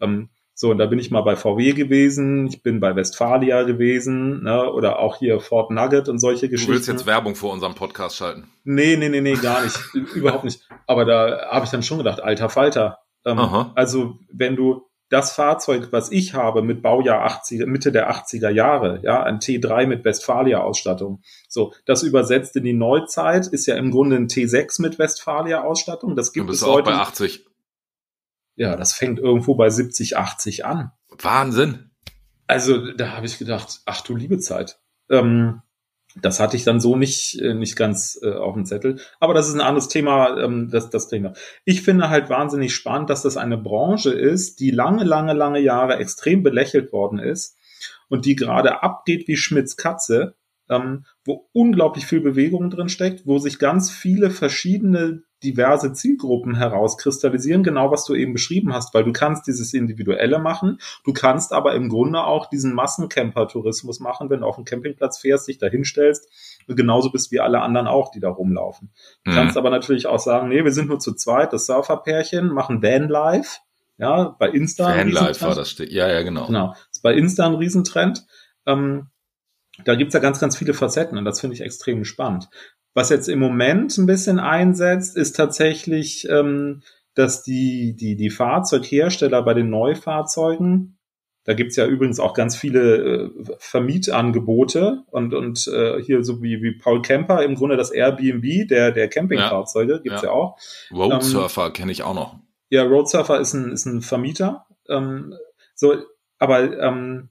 Ähm, 0.00 0.28
so, 0.56 0.70
und 0.70 0.78
da 0.78 0.86
bin 0.86 1.00
ich 1.00 1.10
mal 1.10 1.22
bei 1.22 1.34
VW 1.34 1.72
gewesen, 1.72 2.46
ich 2.46 2.62
bin 2.62 2.78
bei 2.78 2.94
Westfalia 2.94 3.64
gewesen, 3.64 4.44
ne, 4.44 4.72
oder 4.72 5.00
auch 5.00 5.16
hier 5.16 5.40
Ford 5.40 5.72
Nugget 5.72 6.08
und 6.08 6.20
solche 6.20 6.48
Geschichten. 6.48 6.70
Du 6.70 6.76
willst 6.76 6.88
jetzt 6.88 7.06
Werbung 7.06 7.34
vor 7.34 7.52
unserem 7.52 7.74
Podcast 7.74 8.16
schalten? 8.16 8.48
Nee, 8.62 8.96
nee, 8.96 9.08
nee, 9.08 9.20
nee, 9.20 9.34
gar 9.34 9.64
nicht. 9.64 9.76
überhaupt 10.14 10.44
nicht. 10.44 10.60
Aber 10.86 11.04
da 11.04 11.48
habe 11.50 11.64
ich 11.64 11.72
dann 11.72 11.82
schon 11.82 11.98
gedacht, 11.98 12.22
alter 12.22 12.48
Falter. 12.48 12.98
Ähm, 13.24 13.38
also, 13.74 14.18
wenn 14.32 14.54
du 14.54 14.86
das 15.10 15.32
Fahrzeug, 15.32 15.88
was 15.90 16.10
ich 16.10 16.34
habe 16.34 16.62
mit 16.62 16.82
Baujahr 16.82 17.24
80, 17.24 17.66
Mitte 17.66 17.92
der 17.92 18.10
80er 18.10 18.50
Jahre, 18.50 19.00
ja, 19.02 19.22
ein 19.22 19.38
T3 19.38 19.86
mit 19.86 20.04
Westfalia-Ausstattung. 20.04 21.22
So, 21.48 21.72
das 21.84 22.02
übersetzt 22.02 22.56
in 22.56 22.64
die 22.64 22.72
Neuzeit 22.72 23.46
ist 23.46 23.66
ja 23.66 23.76
im 23.76 23.90
Grunde 23.90 24.16
ein 24.16 24.28
T6 24.28 24.80
mit 24.80 24.98
Westfalia-Ausstattung. 24.98 26.16
Das 26.16 26.32
gibt 26.32 26.50
es 26.50 26.62
auch 26.62 26.74
heute. 26.74 26.90
bei 26.90 26.96
80. 26.96 27.46
Ja, 28.56 28.76
das 28.76 28.92
fängt 28.92 29.18
irgendwo 29.18 29.54
bei 29.54 29.68
70, 29.68 30.16
80 30.16 30.64
an. 30.64 30.92
Wahnsinn. 31.20 31.90
Also 32.46 32.92
da 32.92 33.12
habe 33.12 33.26
ich 33.26 33.38
gedacht, 33.38 33.80
ach 33.86 34.00
du 34.02 34.14
liebe 34.14 34.38
Zeit. 34.38 34.78
Ähm, 35.10 35.62
das 36.20 36.40
hatte 36.40 36.56
ich 36.56 36.64
dann 36.64 36.80
so 36.80 36.96
nicht, 36.96 37.40
äh, 37.40 37.54
nicht 37.54 37.76
ganz 37.76 38.18
äh, 38.22 38.32
auf 38.32 38.54
dem 38.54 38.66
Zettel. 38.66 39.00
Aber 39.20 39.34
das 39.34 39.48
ist 39.48 39.54
ein 39.54 39.60
anderes 39.60 39.88
Thema, 39.88 40.38
ähm, 40.38 40.70
das, 40.70 40.90
das 40.90 41.08
Thema. 41.08 41.32
Ich 41.64 41.82
finde 41.82 42.08
halt 42.08 42.30
wahnsinnig 42.30 42.74
spannend, 42.74 43.10
dass 43.10 43.22
das 43.22 43.36
eine 43.36 43.58
Branche 43.58 44.10
ist, 44.12 44.60
die 44.60 44.70
lange, 44.70 45.04
lange, 45.04 45.32
lange 45.32 45.60
Jahre 45.60 45.96
extrem 45.96 46.42
belächelt 46.42 46.92
worden 46.92 47.18
ist 47.18 47.56
und 48.08 48.26
die 48.26 48.36
gerade 48.36 48.82
abgeht 48.82 49.26
wie 49.26 49.36
Schmitz 49.36 49.76
Katze, 49.76 50.34
ähm, 50.70 51.04
wo 51.24 51.48
unglaublich 51.52 52.06
viel 52.06 52.20
Bewegung 52.20 52.70
drin 52.70 52.88
steckt, 52.88 53.26
wo 53.26 53.38
sich 53.38 53.58
ganz 53.58 53.90
viele 53.90 54.30
verschiedene 54.30 55.22
diverse 55.44 55.92
Zielgruppen 55.92 56.56
herauskristallisieren, 56.56 57.62
genau 57.62 57.90
was 57.90 58.04
du 58.04 58.14
eben 58.14 58.32
beschrieben 58.32 58.72
hast, 58.72 58.94
weil 58.94 59.04
du 59.04 59.12
kannst 59.12 59.46
dieses 59.46 59.74
Individuelle 59.74 60.38
machen, 60.38 60.78
du 61.04 61.12
kannst 61.12 61.52
aber 61.52 61.74
im 61.74 61.88
Grunde 61.88 62.24
auch 62.24 62.46
diesen 62.46 62.74
Massencamper-Tourismus 62.74 64.00
machen, 64.00 64.30
wenn 64.30 64.40
du 64.40 64.46
auf 64.46 64.56
einen 64.56 64.64
Campingplatz 64.64 65.18
fährst, 65.18 65.48
dich 65.48 65.58
da 65.58 65.66
hinstellst, 65.66 66.28
genauso 66.66 67.10
bist 67.10 67.30
wie 67.30 67.40
alle 67.40 67.60
anderen 67.60 67.86
auch, 67.86 68.10
die 68.10 68.20
da 68.20 68.30
rumlaufen. 68.30 68.90
Du 69.24 69.30
mhm. 69.30 69.34
kannst 69.34 69.56
aber 69.56 69.70
natürlich 69.70 70.06
auch 70.06 70.18
sagen, 70.18 70.48
nee, 70.48 70.64
wir 70.64 70.72
sind 70.72 70.88
nur 70.88 70.98
zu 70.98 71.14
zweit, 71.14 71.52
das 71.52 71.66
Surferpärchen, 71.66 72.48
machen 72.48 72.82
Vanlife, 72.82 73.60
ja, 73.98 74.34
bei 74.38 74.48
Insta. 74.48 74.96
Vanlife 74.96 75.42
war 75.42 75.54
das, 75.54 75.76
ja, 75.78 76.08
ja, 76.08 76.22
genau. 76.22 76.46
Genau, 76.46 76.74
ist 76.90 77.02
bei 77.02 77.14
Insta 77.14 77.46
ein 77.46 77.54
Riesentrend. 77.54 78.26
Ähm, 78.66 79.08
da 79.84 79.94
gibt's 79.94 80.14
ja 80.14 80.20
ganz, 80.20 80.40
ganz 80.40 80.56
viele 80.56 80.74
Facetten 80.74 81.18
und 81.18 81.24
das 81.24 81.40
finde 81.40 81.54
ich 81.54 81.60
extrem 81.60 82.04
spannend. 82.04 82.48
Was 82.94 83.10
jetzt 83.10 83.28
im 83.28 83.40
Moment 83.40 83.98
ein 83.98 84.06
bisschen 84.06 84.38
einsetzt, 84.38 85.16
ist 85.16 85.34
tatsächlich, 85.34 86.28
ähm, 86.30 86.82
dass 87.14 87.42
die, 87.42 87.96
die, 87.96 88.16
die 88.16 88.30
Fahrzeughersteller 88.30 89.42
bei 89.42 89.54
den 89.54 89.68
Neufahrzeugen, 89.68 90.98
da 91.44 91.52
gibt's 91.52 91.76
ja 91.76 91.86
übrigens 91.86 92.20
auch 92.20 92.32
ganz 92.32 92.56
viele 92.56 92.96
äh, 92.96 93.30
Vermietangebote 93.58 95.02
und, 95.10 95.34
und 95.34 95.66
äh, 95.66 96.00
hier 96.02 96.24
so 96.24 96.40
wie, 96.42 96.62
wie 96.62 96.78
Paul 96.78 97.02
Kemper, 97.02 97.42
im 97.42 97.56
Grunde 97.56 97.76
das 97.76 97.90
Airbnb 97.90 98.68
der, 98.68 98.92
der 98.92 99.08
Campingfahrzeuge, 99.08 99.94
ja, 99.94 99.98
gibt's 99.98 100.22
ja, 100.22 100.28
ja 100.28 100.34
auch. 100.34 100.56
Roadsurfer 100.92 101.66
ähm, 101.66 101.72
kenne 101.72 101.92
ich 101.92 102.02
auch 102.02 102.14
noch. 102.14 102.38
Ja, 102.70 102.84
Roadsurfer 102.84 103.40
ist 103.40 103.54
ein, 103.54 103.72
ist 103.72 103.86
ein 103.86 104.00
Vermieter. 104.00 104.66
Ähm, 104.88 105.34
so, 105.74 105.96
aber 106.38 106.78
ähm, 106.78 107.28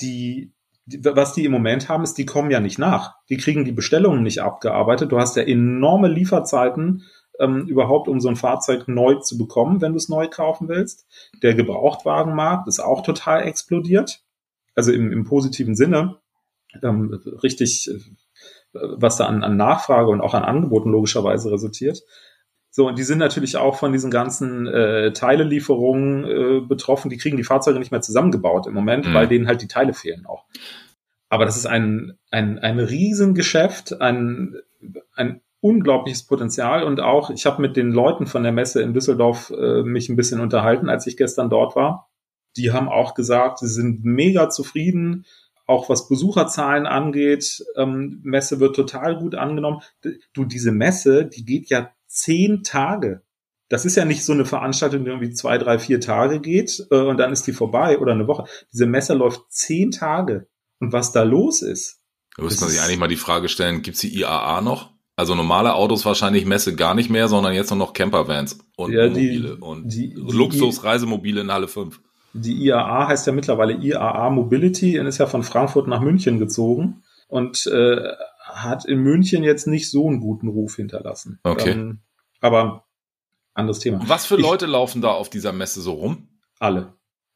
die, 0.00 0.52
was 1.02 1.34
die 1.34 1.44
im 1.44 1.52
Moment 1.52 1.88
haben, 1.88 2.04
ist, 2.04 2.14
die 2.14 2.26
kommen 2.26 2.50
ja 2.50 2.60
nicht 2.60 2.78
nach. 2.78 3.16
Die 3.28 3.36
kriegen 3.36 3.64
die 3.64 3.72
Bestellungen 3.72 4.22
nicht 4.22 4.40
abgearbeitet. 4.40 5.12
Du 5.12 5.18
hast 5.18 5.36
ja 5.36 5.42
enorme 5.42 6.08
Lieferzeiten 6.08 7.04
ähm, 7.38 7.66
überhaupt, 7.66 8.08
um 8.08 8.20
so 8.20 8.28
ein 8.28 8.36
Fahrzeug 8.36 8.88
neu 8.88 9.16
zu 9.16 9.38
bekommen, 9.38 9.80
wenn 9.80 9.92
du 9.92 9.98
es 9.98 10.08
neu 10.08 10.28
kaufen 10.28 10.68
willst. 10.68 11.06
Der 11.42 11.54
Gebrauchtwagenmarkt 11.54 12.68
ist 12.68 12.80
auch 12.80 13.02
total 13.02 13.42
explodiert. 13.42 14.22
Also 14.74 14.92
im, 14.92 15.12
im 15.12 15.24
positiven 15.24 15.74
Sinne. 15.74 16.16
Ähm, 16.82 17.20
richtig, 17.42 17.90
äh, 17.90 17.98
was 18.72 19.16
da 19.16 19.26
an, 19.26 19.42
an 19.42 19.56
Nachfrage 19.56 20.10
und 20.10 20.20
auch 20.20 20.34
an 20.34 20.44
Angeboten 20.44 20.90
logischerweise 20.90 21.50
resultiert. 21.50 22.02
So, 22.78 22.86
und 22.86 22.96
die 22.96 23.02
sind 23.02 23.18
natürlich 23.18 23.56
auch 23.56 23.74
von 23.74 23.90
diesen 23.90 24.08
ganzen 24.08 24.68
äh, 24.68 25.12
Teilelieferungen 25.12 26.24
äh, 26.24 26.60
betroffen. 26.60 27.10
Die 27.10 27.16
kriegen 27.16 27.36
die 27.36 27.42
Fahrzeuge 27.42 27.80
nicht 27.80 27.90
mehr 27.90 28.02
zusammengebaut 28.02 28.68
im 28.68 28.72
Moment, 28.72 29.04
mhm. 29.04 29.14
weil 29.14 29.26
denen 29.26 29.48
halt 29.48 29.62
die 29.62 29.66
Teile 29.66 29.94
fehlen 29.94 30.26
auch. 30.26 30.44
Aber 31.28 31.44
das 31.44 31.56
ist 31.56 31.66
ein, 31.66 32.16
ein, 32.30 32.60
ein 32.60 32.78
Riesengeschäft, 32.78 34.00
ein, 34.00 34.54
ein 35.16 35.40
unglaubliches 35.58 36.24
Potenzial 36.28 36.84
und 36.84 37.00
auch, 37.00 37.30
ich 37.30 37.46
habe 37.46 37.60
mit 37.60 37.76
den 37.76 37.90
Leuten 37.90 38.28
von 38.28 38.44
der 38.44 38.52
Messe 38.52 38.80
in 38.80 38.94
Düsseldorf 38.94 39.50
äh, 39.50 39.82
mich 39.82 40.08
ein 40.08 40.14
bisschen 40.14 40.38
unterhalten, 40.38 40.88
als 40.88 41.04
ich 41.08 41.16
gestern 41.16 41.50
dort 41.50 41.74
war. 41.74 42.08
Die 42.56 42.70
haben 42.70 42.88
auch 42.88 43.14
gesagt, 43.14 43.58
sie 43.58 43.66
sind 43.66 44.04
mega 44.04 44.50
zufrieden, 44.50 45.26
auch 45.66 45.88
was 45.88 46.06
Besucherzahlen 46.06 46.86
angeht. 46.86 47.64
Ähm, 47.74 48.20
Messe 48.22 48.60
wird 48.60 48.76
total 48.76 49.18
gut 49.18 49.34
angenommen. 49.34 49.80
Du, 50.32 50.44
diese 50.44 50.70
Messe, 50.70 51.26
die 51.26 51.44
geht 51.44 51.70
ja 51.70 51.90
zehn 52.08 52.62
Tage. 52.64 53.22
Das 53.68 53.84
ist 53.84 53.96
ja 53.96 54.04
nicht 54.04 54.24
so 54.24 54.32
eine 54.32 54.44
Veranstaltung, 54.46 55.04
die 55.04 55.10
irgendwie 55.10 55.30
zwei, 55.32 55.58
drei, 55.58 55.78
vier 55.78 56.00
Tage 56.00 56.40
geht 56.40 56.86
äh, 56.90 56.96
und 56.96 57.18
dann 57.18 57.32
ist 57.32 57.46
die 57.46 57.52
vorbei 57.52 57.98
oder 57.98 58.12
eine 58.12 58.26
Woche. 58.26 58.44
Diese 58.72 58.86
Messe 58.86 59.14
läuft 59.14 59.42
zehn 59.50 59.90
Tage. 59.90 60.48
Und 60.80 60.92
was 60.92 61.12
da 61.12 61.22
los 61.22 61.60
ist. 61.62 62.00
Da 62.36 62.44
müsste 62.44 62.62
man 62.62 62.70
sich 62.70 62.80
eigentlich 62.80 62.98
mal 62.98 63.08
die 63.08 63.16
Frage 63.16 63.48
stellen, 63.48 63.82
gibt's 63.82 64.00
die 64.00 64.16
IAA 64.18 64.60
noch? 64.62 64.90
Also 65.16 65.34
normale 65.34 65.74
Autos 65.74 66.04
wahrscheinlich 66.06 66.46
Messe 66.46 66.76
gar 66.76 66.94
nicht 66.94 67.10
mehr, 67.10 67.26
sondern 67.28 67.52
jetzt 67.52 67.70
nur 67.70 67.78
noch 67.78 67.92
Campervans 67.92 68.58
und 68.76 68.92
Ja, 68.92 69.08
die- 69.08 69.38
Mobile 69.40 69.56
und 69.56 69.88
die- 69.92 70.14
die- 70.14 70.14
Luxus-Reisemobile 70.14 71.40
in 71.40 71.50
Halle 71.52 71.66
5. 71.68 72.00
Die 72.34 72.54
IAA 72.64 73.08
heißt 73.08 73.26
ja 73.26 73.32
mittlerweile 73.32 73.72
IAA 73.74 74.30
Mobility 74.30 74.98
und 75.00 75.06
ist 75.06 75.18
ja 75.18 75.26
von 75.26 75.42
Frankfurt 75.42 75.88
nach 75.88 76.00
München 76.00 76.38
gezogen 76.38 77.02
und 77.26 77.66
äh, 77.66 78.12
hat 78.62 78.84
in 78.84 78.98
München 78.98 79.42
jetzt 79.42 79.66
nicht 79.66 79.90
so 79.90 80.06
einen 80.08 80.20
guten 80.20 80.48
Ruf 80.48 80.76
hinterlassen. 80.76 81.38
Okay. 81.42 81.70
Ähm, 81.72 81.98
aber 82.40 82.84
anderes 83.54 83.78
Thema. 83.80 84.00
Was 84.06 84.26
für 84.26 84.36
Ich- 84.36 84.42
Leute 84.42 84.66
laufen 84.66 85.02
da 85.02 85.08
auf 85.10 85.30
dieser 85.30 85.52
Messe 85.52 85.80
so 85.80 85.92
rum? 85.92 86.28
Alle. 86.58 86.94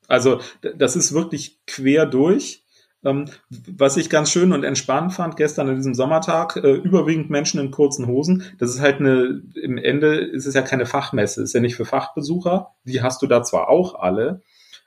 Also 0.09 0.41
das 0.77 0.97
ist 0.97 1.13
wirklich 1.13 1.61
quer 1.67 2.07
durch. 2.07 2.61
Ähm, 3.05 3.25
was 3.51 3.97
ich 3.97 4.11
ganz 4.11 4.31
schön 4.31 4.53
und 4.53 4.63
entspannt 4.63 5.13
fand 5.13 5.37
gestern 5.37 5.69
an 5.69 5.75
diesem 5.75 5.95
Sommertag, 5.95 6.55
äh, 6.57 6.73
überwiegend 6.75 7.31
Menschen 7.31 7.59
in 7.59 7.73
kurzen 7.73 8.07
Hosen. 8.07 8.45
Das 8.59 8.71
ist 8.71 8.81
halt 8.81 9.01
eine, 9.01 9.43
im 9.61 9.77
Ende 9.77 10.15
ist 10.19 10.47
es 10.47 10.55
ja 10.55 10.63
keine 10.63 10.87
Fachmesse, 10.87 11.43
ist 11.43 11.53
ja 11.53 11.61
nicht 11.61 11.75
für 11.75 11.85
Fachbesucher. 11.85 12.75
Die 12.85 13.03
hast 13.03 13.21
du 13.23 13.27
da 13.27 13.43
zwar 13.43 13.69
auch 13.69 13.97
alle, 13.97 14.43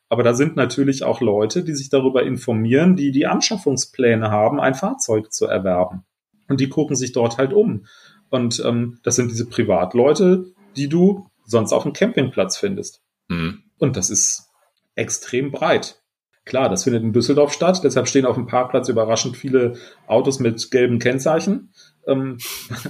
aber 0.08 0.24
da 0.24 0.34
sind 0.34 0.56
natürlich 0.56 1.04
auch 1.04 1.20
Leute, 1.20 1.64
die 1.66 1.74
sich 1.74 1.90
darüber 1.90 2.24
informieren, 2.24 2.96
die 2.96 3.12
die 3.12 3.26
Anschaffungspläne 3.26 4.32
haben, 4.32 4.62
ein 4.62 4.76
Fahrzeug 4.76 5.34
zu 5.34 5.48
erwerben. 5.48 6.06
Und 6.48 6.60
die 6.60 6.70
gucken 6.70 6.96
sich 6.96 7.12
dort 7.12 7.38
halt 7.38 7.54
um. 7.54 7.86
Und 8.30 8.62
ähm, 8.66 9.00
das 9.04 9.16
sind 9.16 9.32
diese 9.32 9.48
Privatleute, 9.48 10.46
die 10.76 10.90
du 10.90 11.30
sonst 11.46 11.74
auf 11.74 11.84
dem 11.84 11.94
Campingplatz 11.94 12.58
findest. 12.58 13.02
Hm. 13.30 13.64
Und 13.78 13.98
das 13.98 14.10
ist 14.10 14.50
extrem 14.96 15.52
breit. 15.52 16.02
Klar, 16.46 16.70
das 16.70 16.84
findet 16.84 17.02
in 17.02 17.12
Düsseldorf 17.12 17.54
statt, 17.54 17.82
deshalb 17.84 18.08
stehen 18.08 18.26
auf 18.26 18.36
dem 18.36 18.46
Parkplatz 18.46 18.88
überraschend 18.88 19.36
viele 19.36 19.80
Autos 20.06 20.40
mit 20.40 20.70
gelben 20.70 21.00
Kennzeichen, 21.00 21.74
ähm, 22.06 22.38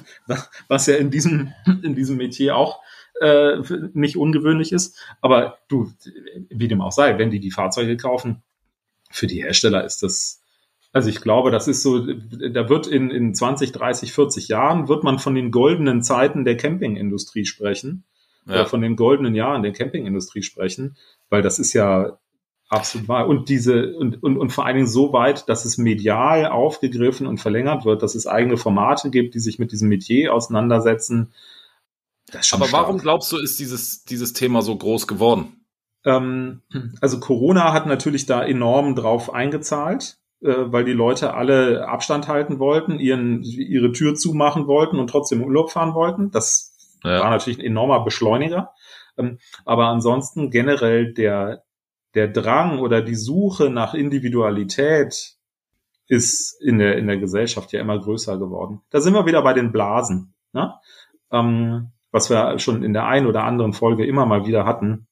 was 0.67 0.87
ja 0.87 0.95
in 0.95 1.09
diesem, 1.09 1.53
in 1.83 1.95
diesem 1.95 2.17
Metier 2.17 2.57
auch 2.57 2.81
äh, 3.21 3.57
nicht 3.93 4.17
ungewöhnlich 4.17 4.73
ist. 4.73 4.99
Aber 5.21 5.59
du, 5.69 5.89
wie 6.49 6.67
dem 6.67 6.81
auch 6.81 6.91
sei, 6.91 7.17
wenn 7.17 7.31
die 7.31 7.39
die 7.39 7.51
Fahrzeuge 7.51 7.95
kaufen, 7.95 8.43
für 9.09 9.27
die 9.27 9.41
Hersteller 9.41 9.85
ist 9.85 10.03
das, 10.03 10.41
also 10.95 11.09
ich 11.09 11.19
glaube, 11.19 11.51
das 11.51 11.67
ist 11.67 11.81
so, 11.81 11.99
da 11.99 12.69
wird 12.69 12.87
in, 12.87 13.11
in 13.11 13.35
20, 13.35 13.73
30, 13.73 14.13
40 14.13 14.47
Jahren, 14.47 14.87
wird 14.87 15.03
man 15.03 15.19
von 15.19 15.35
den 15.35 15.51
goldenen 15.51 16.01
Zeiten 16.01 16.45
der 16.45 16.55
Campingindustrie 16.55 17.43
sprechen 17.43 18.05
oder 18.47 18.59
Ja. 18.59 18.65
von 18.65 18.79
den 18.79 18.95
goldenen 18.95 19.35
Jahren 19.35 19.61
der 19.61 19.73
Campingindustrie 19.73 20.41
sprechen, 20.41 20.95
weil 21.29 21.41
das 21.41 21.59
ist 21.59 21.73
ja 21.73 22.17
absolut 22.69 23.09
wahr. 23.09 23.27
Und 23.27 23.49
diese, 23.49 23.93
und, 23.97 24.23
und, 24.23 24.37
und 24.37 24.51
vor 24.51 24.65
allen 24.65 24.77
Dingen 24.77 24.87
so 24.87 25.11
weit, 25.11 25.49
dass 25.49 25.65
es 25.65 25.77
medial 25.77 26.45
aufgegriffen 26.45 27.27
und 27.27 27.39
verlängert 27.39 27.83
wird, 27.83 28.01
dass 28.01 28.15
es 28.15 28.25
eigene 28.25 28.55
Formate 28.55 29.09
gibt, 29.09 29.35
die 29.35 29.39
sich 29.39 29.59
mit 29.59 29.73
diesem 29.73 29.89
Metier 29.89 30.33
auseinandersetzen. 30.33 31.33
Aber 32.53 32.71
warum 32.71 32.95
stark. 32.95 33.01
glaubst 33.01 33.31
du, 33.33 33.37
ist 33.37 33.59
dieses, 33.59 34.05
dieses 34.05 34.31
Thema 34.31 34.61
so 34.61 34.77
groß 34.77 35.07
geworden? 35.07 35.65
Ähm, 36.05 36.61
also 37.01 37.19
Corona 37.19 37.73
hat 37.73 37.85
natürlich 37.85 38.25
da 38.27 38.41
enorm 38.45 38.95
drauf 38.95 39.33
eingezahlt, 39.33 40.19
weil 40.41 40.85
die 40.85 40.93
Leute 40.93 41.33
alle 41.33 41.87
Abstand 41.87 42.27
halten 42.27 42.59
wollten, 42.59 42.99
ihren, 42.99 43.41
ihre 43.43 43.91
Tür 43.91 44.15
zumachen 44.15 44.67
wollten 44.67 44.99
und 44.99 45.09
trotzdem 45.09 45.43
Urlaub 45.43 45.71
fahren 45.71 45.93
wollten. 45.93 46.31
Das 46.31 46.99
war 47.03 47.29
natürlich 47.29 47.59
ein 47.59 47.65
enormer 47.65 48.03
Beschleuniger. 48.03 48.73
Ähm, 49.17 49.39
aber 49.65 49.87
ansonsten 49.87 50.49
generell 50.51 51.13
der, 51.13 51.63
der 52.13 52.27
Drang 52.27 52.79
oder 52.79 53.01
die 53.01 53.15
Suche 53.15 53.69
nach 53.69 53.93
Individualität 53.93 55.35
ist 56.07 56.61
in 56.61 56.79
der, 56.79 56.97
in 56.97 57.07
der 57.07 57.17
Gesellschaft 57.17 57.71
ja 57.71 57.81
immer 57.81 57.99
größer 57.99 58.37
geworden. 58.37 58.81
Da 58.91 59.01
sind 59.01 59.13
wir 59.13 59.25
wieder 59.25 59.41
bei 59.41 59.53
den 59.53 59.71
Blasen, 59.71 60.35
ne? 60.53 60.75
ähm, 61.31 61.91
was 62.11 62.29
wir 62.29 62.59
schon 62.59 62.83
in 62.83 62.93
der 62.93 63.07
einen 63.07 63.27
oder 63.27 63.43
anderen 63.43 63.73
Folge 63.73 64.05
immer 64.05 64.25
mal 64.25 64.45
wieder 64.45 64.65
hatten. 64.65 65.07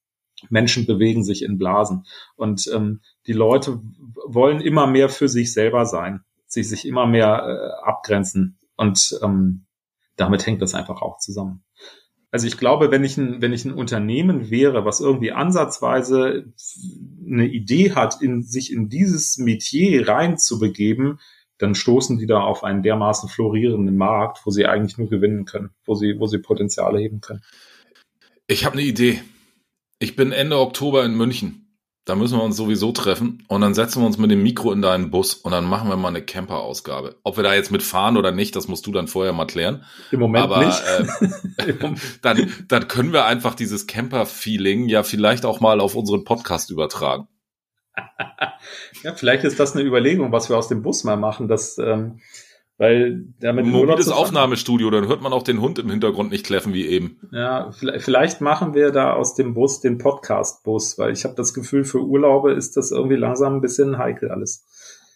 Menschen 0.50 0.86
bewegen 0.86 1.24
sich 1.24 1.44
in 1.44 1.58
Blasen. 1.58 2.06
Und 2.36 2.70
ähm, 2.74 3.02
die 3.28 3.34
Leute 3.34 3.82
wollen 4.26 4.62
immer 4.62 4.88
mehr 4.88 5.10
für 5.10 5.28
sich 5.28 5.54
selber 5.54 5.86
sein, 5.86 6.22
sich, 6.48 6.70
sich 6.70 6.88
immer 6.88 7.06
mehr 7.06 7.46
äh, 7.46 7.88
abgrenzen. 7.88 8.58
Und 8.76 9.20
ähm, 9.22 9.66
damit 10.16 10.46
hängt 10.46 10.62
das 10.62 10.76
einfach 10.76 11.02
auch 11.02 11.18
zusammen. 11.20 11.64
Also 12.32 12.48
ich 12.48 12.58
glaube, 12.58 12.90
wenn 12.90 13.04
ich 13.04 13.16
ein, 13.18 13.44
wenn 13.44 13.54
ich 13.54 13.64
ein 13.64 13.74
Unternehmen 13.74 14.50
wäre, 14.50 14.86
was 14.86 15.00
irgendwie 15.00 15.32
ansatzweise 15.32 16.52
eine 17.24 17.46
Idee 17.46 17.92
hat, 17.92 18.24
in 18.24 18.42
sich 18.42 18.74
in 18.74 18.90
dieses 18.90 19.38
Metier 19.38 20.08
reinzubegeben, 20.08 21.20
dann 21.60 21.76
stoßen 21.76 22.18
die 22.18 22.26
da 22.26 22.40
auf 22.40 22.64
einen 22.64 22.82
dermaßen 22.82 23.30
florierenden 23.30 23.96
Markt, 23.96 24.40
wo 24.46 24.50
sie 24.50 24.66
eigentlich 24.66 24.98
nur 24.98 25.10
gewinnen 25.10 25.46
können, 25.46 25.70
wo 25.86 25.94
sie, 25.94 26.20
wo 26.20 26.26
sie 26.26 26.40
Potenziale 26.40 27.00
heben 27.00 27.22
können. 27.22 27.44
Ich 28.48 28.66
habe 28.66 28.74
eine 28.74 28.84
Idee. 28.84 29.22
Ich 30.04 30.18
bin 30.18 30.34
Ende 30.34 30.60
Oktober 30.60 31.06
in 31.06 31.16
München. 31.16 31.78
Da 32.04 32.16
müssen 32.16 32.38
wir 32.38 32.44
uns 32.44 32.58
sowieso 32.58 32.92
treffen 32.92 33.46
und 33.48 33.62
dann 33.62 33.74
setzen 33.74 34.02
wir 34.02 34.06
uns 34.06 34.18
mit 34.18 34.30
dem 34.30 34.44
Mikro 34.44 34.74
in 34.74 34.82
deinen 34.82 35.12
Bus 35.12 35.34
und 35.34 35.54
dann 35.54 35.64
machen 35.64 35.88
wir 35.88 35.96
mal 35.96 36.10
eine 36.10 36.22
Camper-Ausgabe. 36.22 37.16
Ob 37.24 37.38
wir 37.38 37.44
da 37.46 37.54
jetzt 37.54 37.72
mitfahren 37.72 38.18
oder 38.18 38.34
nicht, 38.34 38.54
das 38.58 38.68
musst 38.68 38.86
du 38.86 38.92
dann 38.92 39.08
vorher 39.08 39.32
mal 39.32 39.46
klären. 39.46 39.86
Im 40.12 40.20
Moment 40.20 40.44
Aber 40.44 40.66
nicht. 40.66 40.84
äh, 41.58 41.74
dann, 42.22 42.52
dann 42.68 42.88
können 42.90 43.14
wir 43.14 43.24
einfach 43.24 43.56
dieses 43.56 43.88
Camper-Feeling 43.88 44.90
ja 44.90 45.04
vielleicht 45.04 45.46
auch 45.46 45.62
mal 45.62 45.80
auf 45.80 45.96
unseren 45.96 46.26
Podcast 46.26 46.70
übertragen. 46.70 47.30
Ja, 49.04 49.14
vielleicht 49.14 49.44
ist 49.44 49.60
das 49.60 49.74
eine 49.74 49.84
Überlegung, 49.84 50.32
was 50.32 50.50
wir 50.50 50.58
aus 50.58 50.70
dem 50.70 50.82
Bus 50.82 51.04
mal 51.04 51.18
machen, 51.18 51.50
dass, 51.50 51.78
ähm, 51.78 52.22
weil 52.78 53.26
damit 53.40 53.66
Ein 53.66 53.72
mobiles 53.72 54.10
Aufnahmestudio, 54.10 54.90
dann 54.90 55.08
hört 55.08 55.22
man 55.22 55.32
auch 55.34 55.44
den 55.44 55.62
Hund 55.62 55.80
im 55.80 55.90
Hintergrund 55.90 56.32
nicht 56.32 56.46
kläffen 56.46 56.74
wie 56.74 56.88
eben. 56.88 57.20
Ja, 57.32 57.72
vielleicht, 57.72 58.42
machen 58.42 58.74
wir 58.74 58.92
da 58.92 59.14
aus 59.14 59.36
dem 59.36 59.54
Bus 59.54 59.80
den 59.80 59.98
Podcast-Bus, 59.98 60.98
weil 60.98 61.14
ich 61.14 61.24
habe 61.24 61.36
das 61.36 61.54
Gefühl, 61.54 61.84
für 61.86 62.00
Urlaube 62.00 62.52
ist 62.54 62.76
das 62.78 62.92
irgendwie 62.92 63.16
langsam 63.16 63.56
ein 63.56 63.62
bisschen 63.62 63.98
heikel 63.98 64.32
alles. 64.32 64.66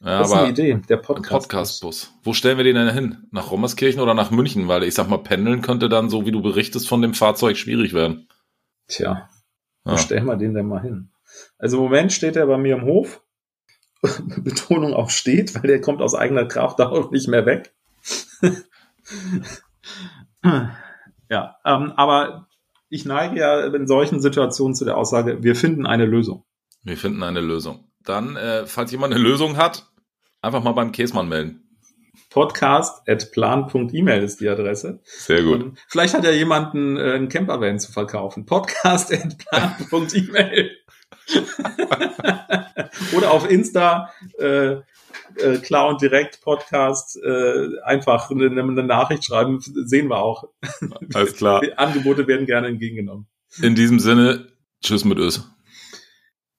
Ja, 0.02 0.20
das 0.20 0.28
ist 0.28 0.34
aber 0.34 0.44
eine 0.44 0.52
Idee, 0.52 0.80
der 0.88 0.98
ein 0.98 1.02
Podcast. 1.04 1.32
Podcast-Bus. 1.50 2.14
Wo 2.24 2.34
stellen 2.34 2.58
wir 2.58 2.64
den 2.64 2.76
denn 2.76 2.94
hin? 2.94 3.18
Nach 3.32 3.50
Rommerskirchen 3.50 4.00
oder 4.00 4.14
nach 4.14 4.30
München? 4.30 4.68
Weil 4.68 4.84
ich 4.84 4.94
sag 4.94 5.10
mal, 5.10 5.18
pendeln 5.18 5.62
könnte 5.64 5.90
dann, 5.90 6.10
so 6.10 6.28
wie 6.28 6.32
du 6.32 6.42
berichtest, 6.44 6.88
von 6.88 7.02
dem 7.02 7.16
Fahrzeug 7.16 7.58
schwierig 7.58 7.94
werden. 7.94 8.28
Tja, 8.88 9.28
wo 9.84 9.92
Ja. 9.92 9.98
stellen 9.98 10.26
wir 10.26 10.36
den 10.38 10.54
denn 10.54 10.68
mal 10.68 10.82
hin? 10.82 11.10
Also 11.58 11.78
im 11.78 11.84
Moment 11.84 12.14
steht 12.14 12.36
er 12.36 12.46
bei 12.46 12.58
mir 12.60 12.76
im 12.76 12.84
Hof. 12.84 13.22
Betonung 14.38 14.94
auf 14.94 15.12
steht, 15.12 15.56
weil 15.56 15.64
der 15.64 15.82
kommt 15.82 16.02
aus 16.02 16.16
eigener 16.16 16.46
Kraft 16.46 16.80
da 16.80 16.90
auch 16.90 17.12
nicht 17.12 17.28
mehr 17.28 17.46
weg. 17.46 17.74
ja, 21.30 21.58
ähm, 21.66 21.94
aber 21.96 22.48
ich 22.90 23.06
neige 23.06 23.40
ja 23.40 23.66
in 23.66 23.88
solchen 23.88 24.22
Situationen 24.22 24.76
zu 24.76 24.86
der 24.86 24.98
Aussage, 24.98 25.44
wir 25.44 25.56
finden 25.56 25.86
eine 25.86 26.06
Lösung. 26.06 26.46
Wir 26.84 26.98
finden 26.98 27.24
eine 27.24 27.42
Lösung. 27.42 27.92
Dann, 28.04 28.36
äh, 28.36 28.66
falls 28.66 28.92
jemand 28.92 29.14
eine 29.14 29.22
Lösung 29.22 29.58
hat, 29.58 29.92
einfach 30.42 30.64
mal 30.64 30.72
beim 30.72 30.92
Käsmann 30.92 31.28
melden. 31.28 31.64
Podcast 32.30 33.08
at 33.10 33.32
plan.email 33.32 34.24
ist 34.24 34.40
die 34.42 34.50
Adresse. 34.50 35.00
Sehr 35.04 35.44
gut. 35.44 35.64
Und 35.64 35.80
vielleicht 35.88 36.14
hat 36.14 36.24
ja 36.24 36.32
jemand 36.32 36.76
einen, 36.76 36.98
äh, 36.98 37.14
einen 37.14 37.30
Campervan 37.30 37.80
zu 37.80 37.92
verkaufen. 37.92 38.46
Podcast 38.46 39.12
at 39.12 39.38
plan.email. 39.38 40.72
Oder 43.16 43.32
auf 43.32 43.50
Insta, 43.50 44.12
äh, 44.40 44.78
äh, 45.36 45.58
klar 45.62 45.88
und 45.90 46.02
direkt 46.02 46.42
Podcast, 46.42 47.18
äh, 47.24 47.68
einfach 47.84 48.32
eine, 48.32 48.48
eine 48.48 48.84
Nachricht 48.84 49.26
schreiben, 49.26 49.60
sehen 49.62 50.10
wir 50.10 50.18
auch. 50.18 50.46
Alles 51.14 51.36
klar. 51.36 51.62
Die 51.62 51.74
Angebote 51.78 52.28
werden 52.28 52.46
gerne 52.46 52.68
entgegengenommen. 52.68 53.28
In 53.62 53.76
diesem 53.76 54.00
Sinne, 54.00 54.48
tschüss 54.82 55.06
mit 55.06 55.18
Ös. 55.18 55.50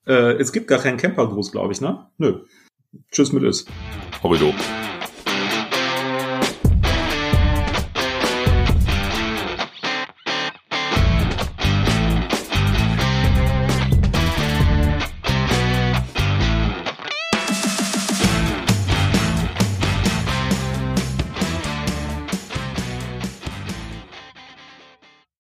Äh, 0.07 0.33
es 0.35 0.53
gibt 0.53 0.69
gar 0.69 0.79
keinen 0.79 0.97
Campergruß, 0.97 1.53
glaube 1.53 1.73
ich, 1.73 1.81
ne? 1.81 2.11
Nö. 2.19 2.45
Tschüss 3.11 3.33
mit 3.33 3.43
Ös. 3.43 3.67
Hobby 4.23 4.39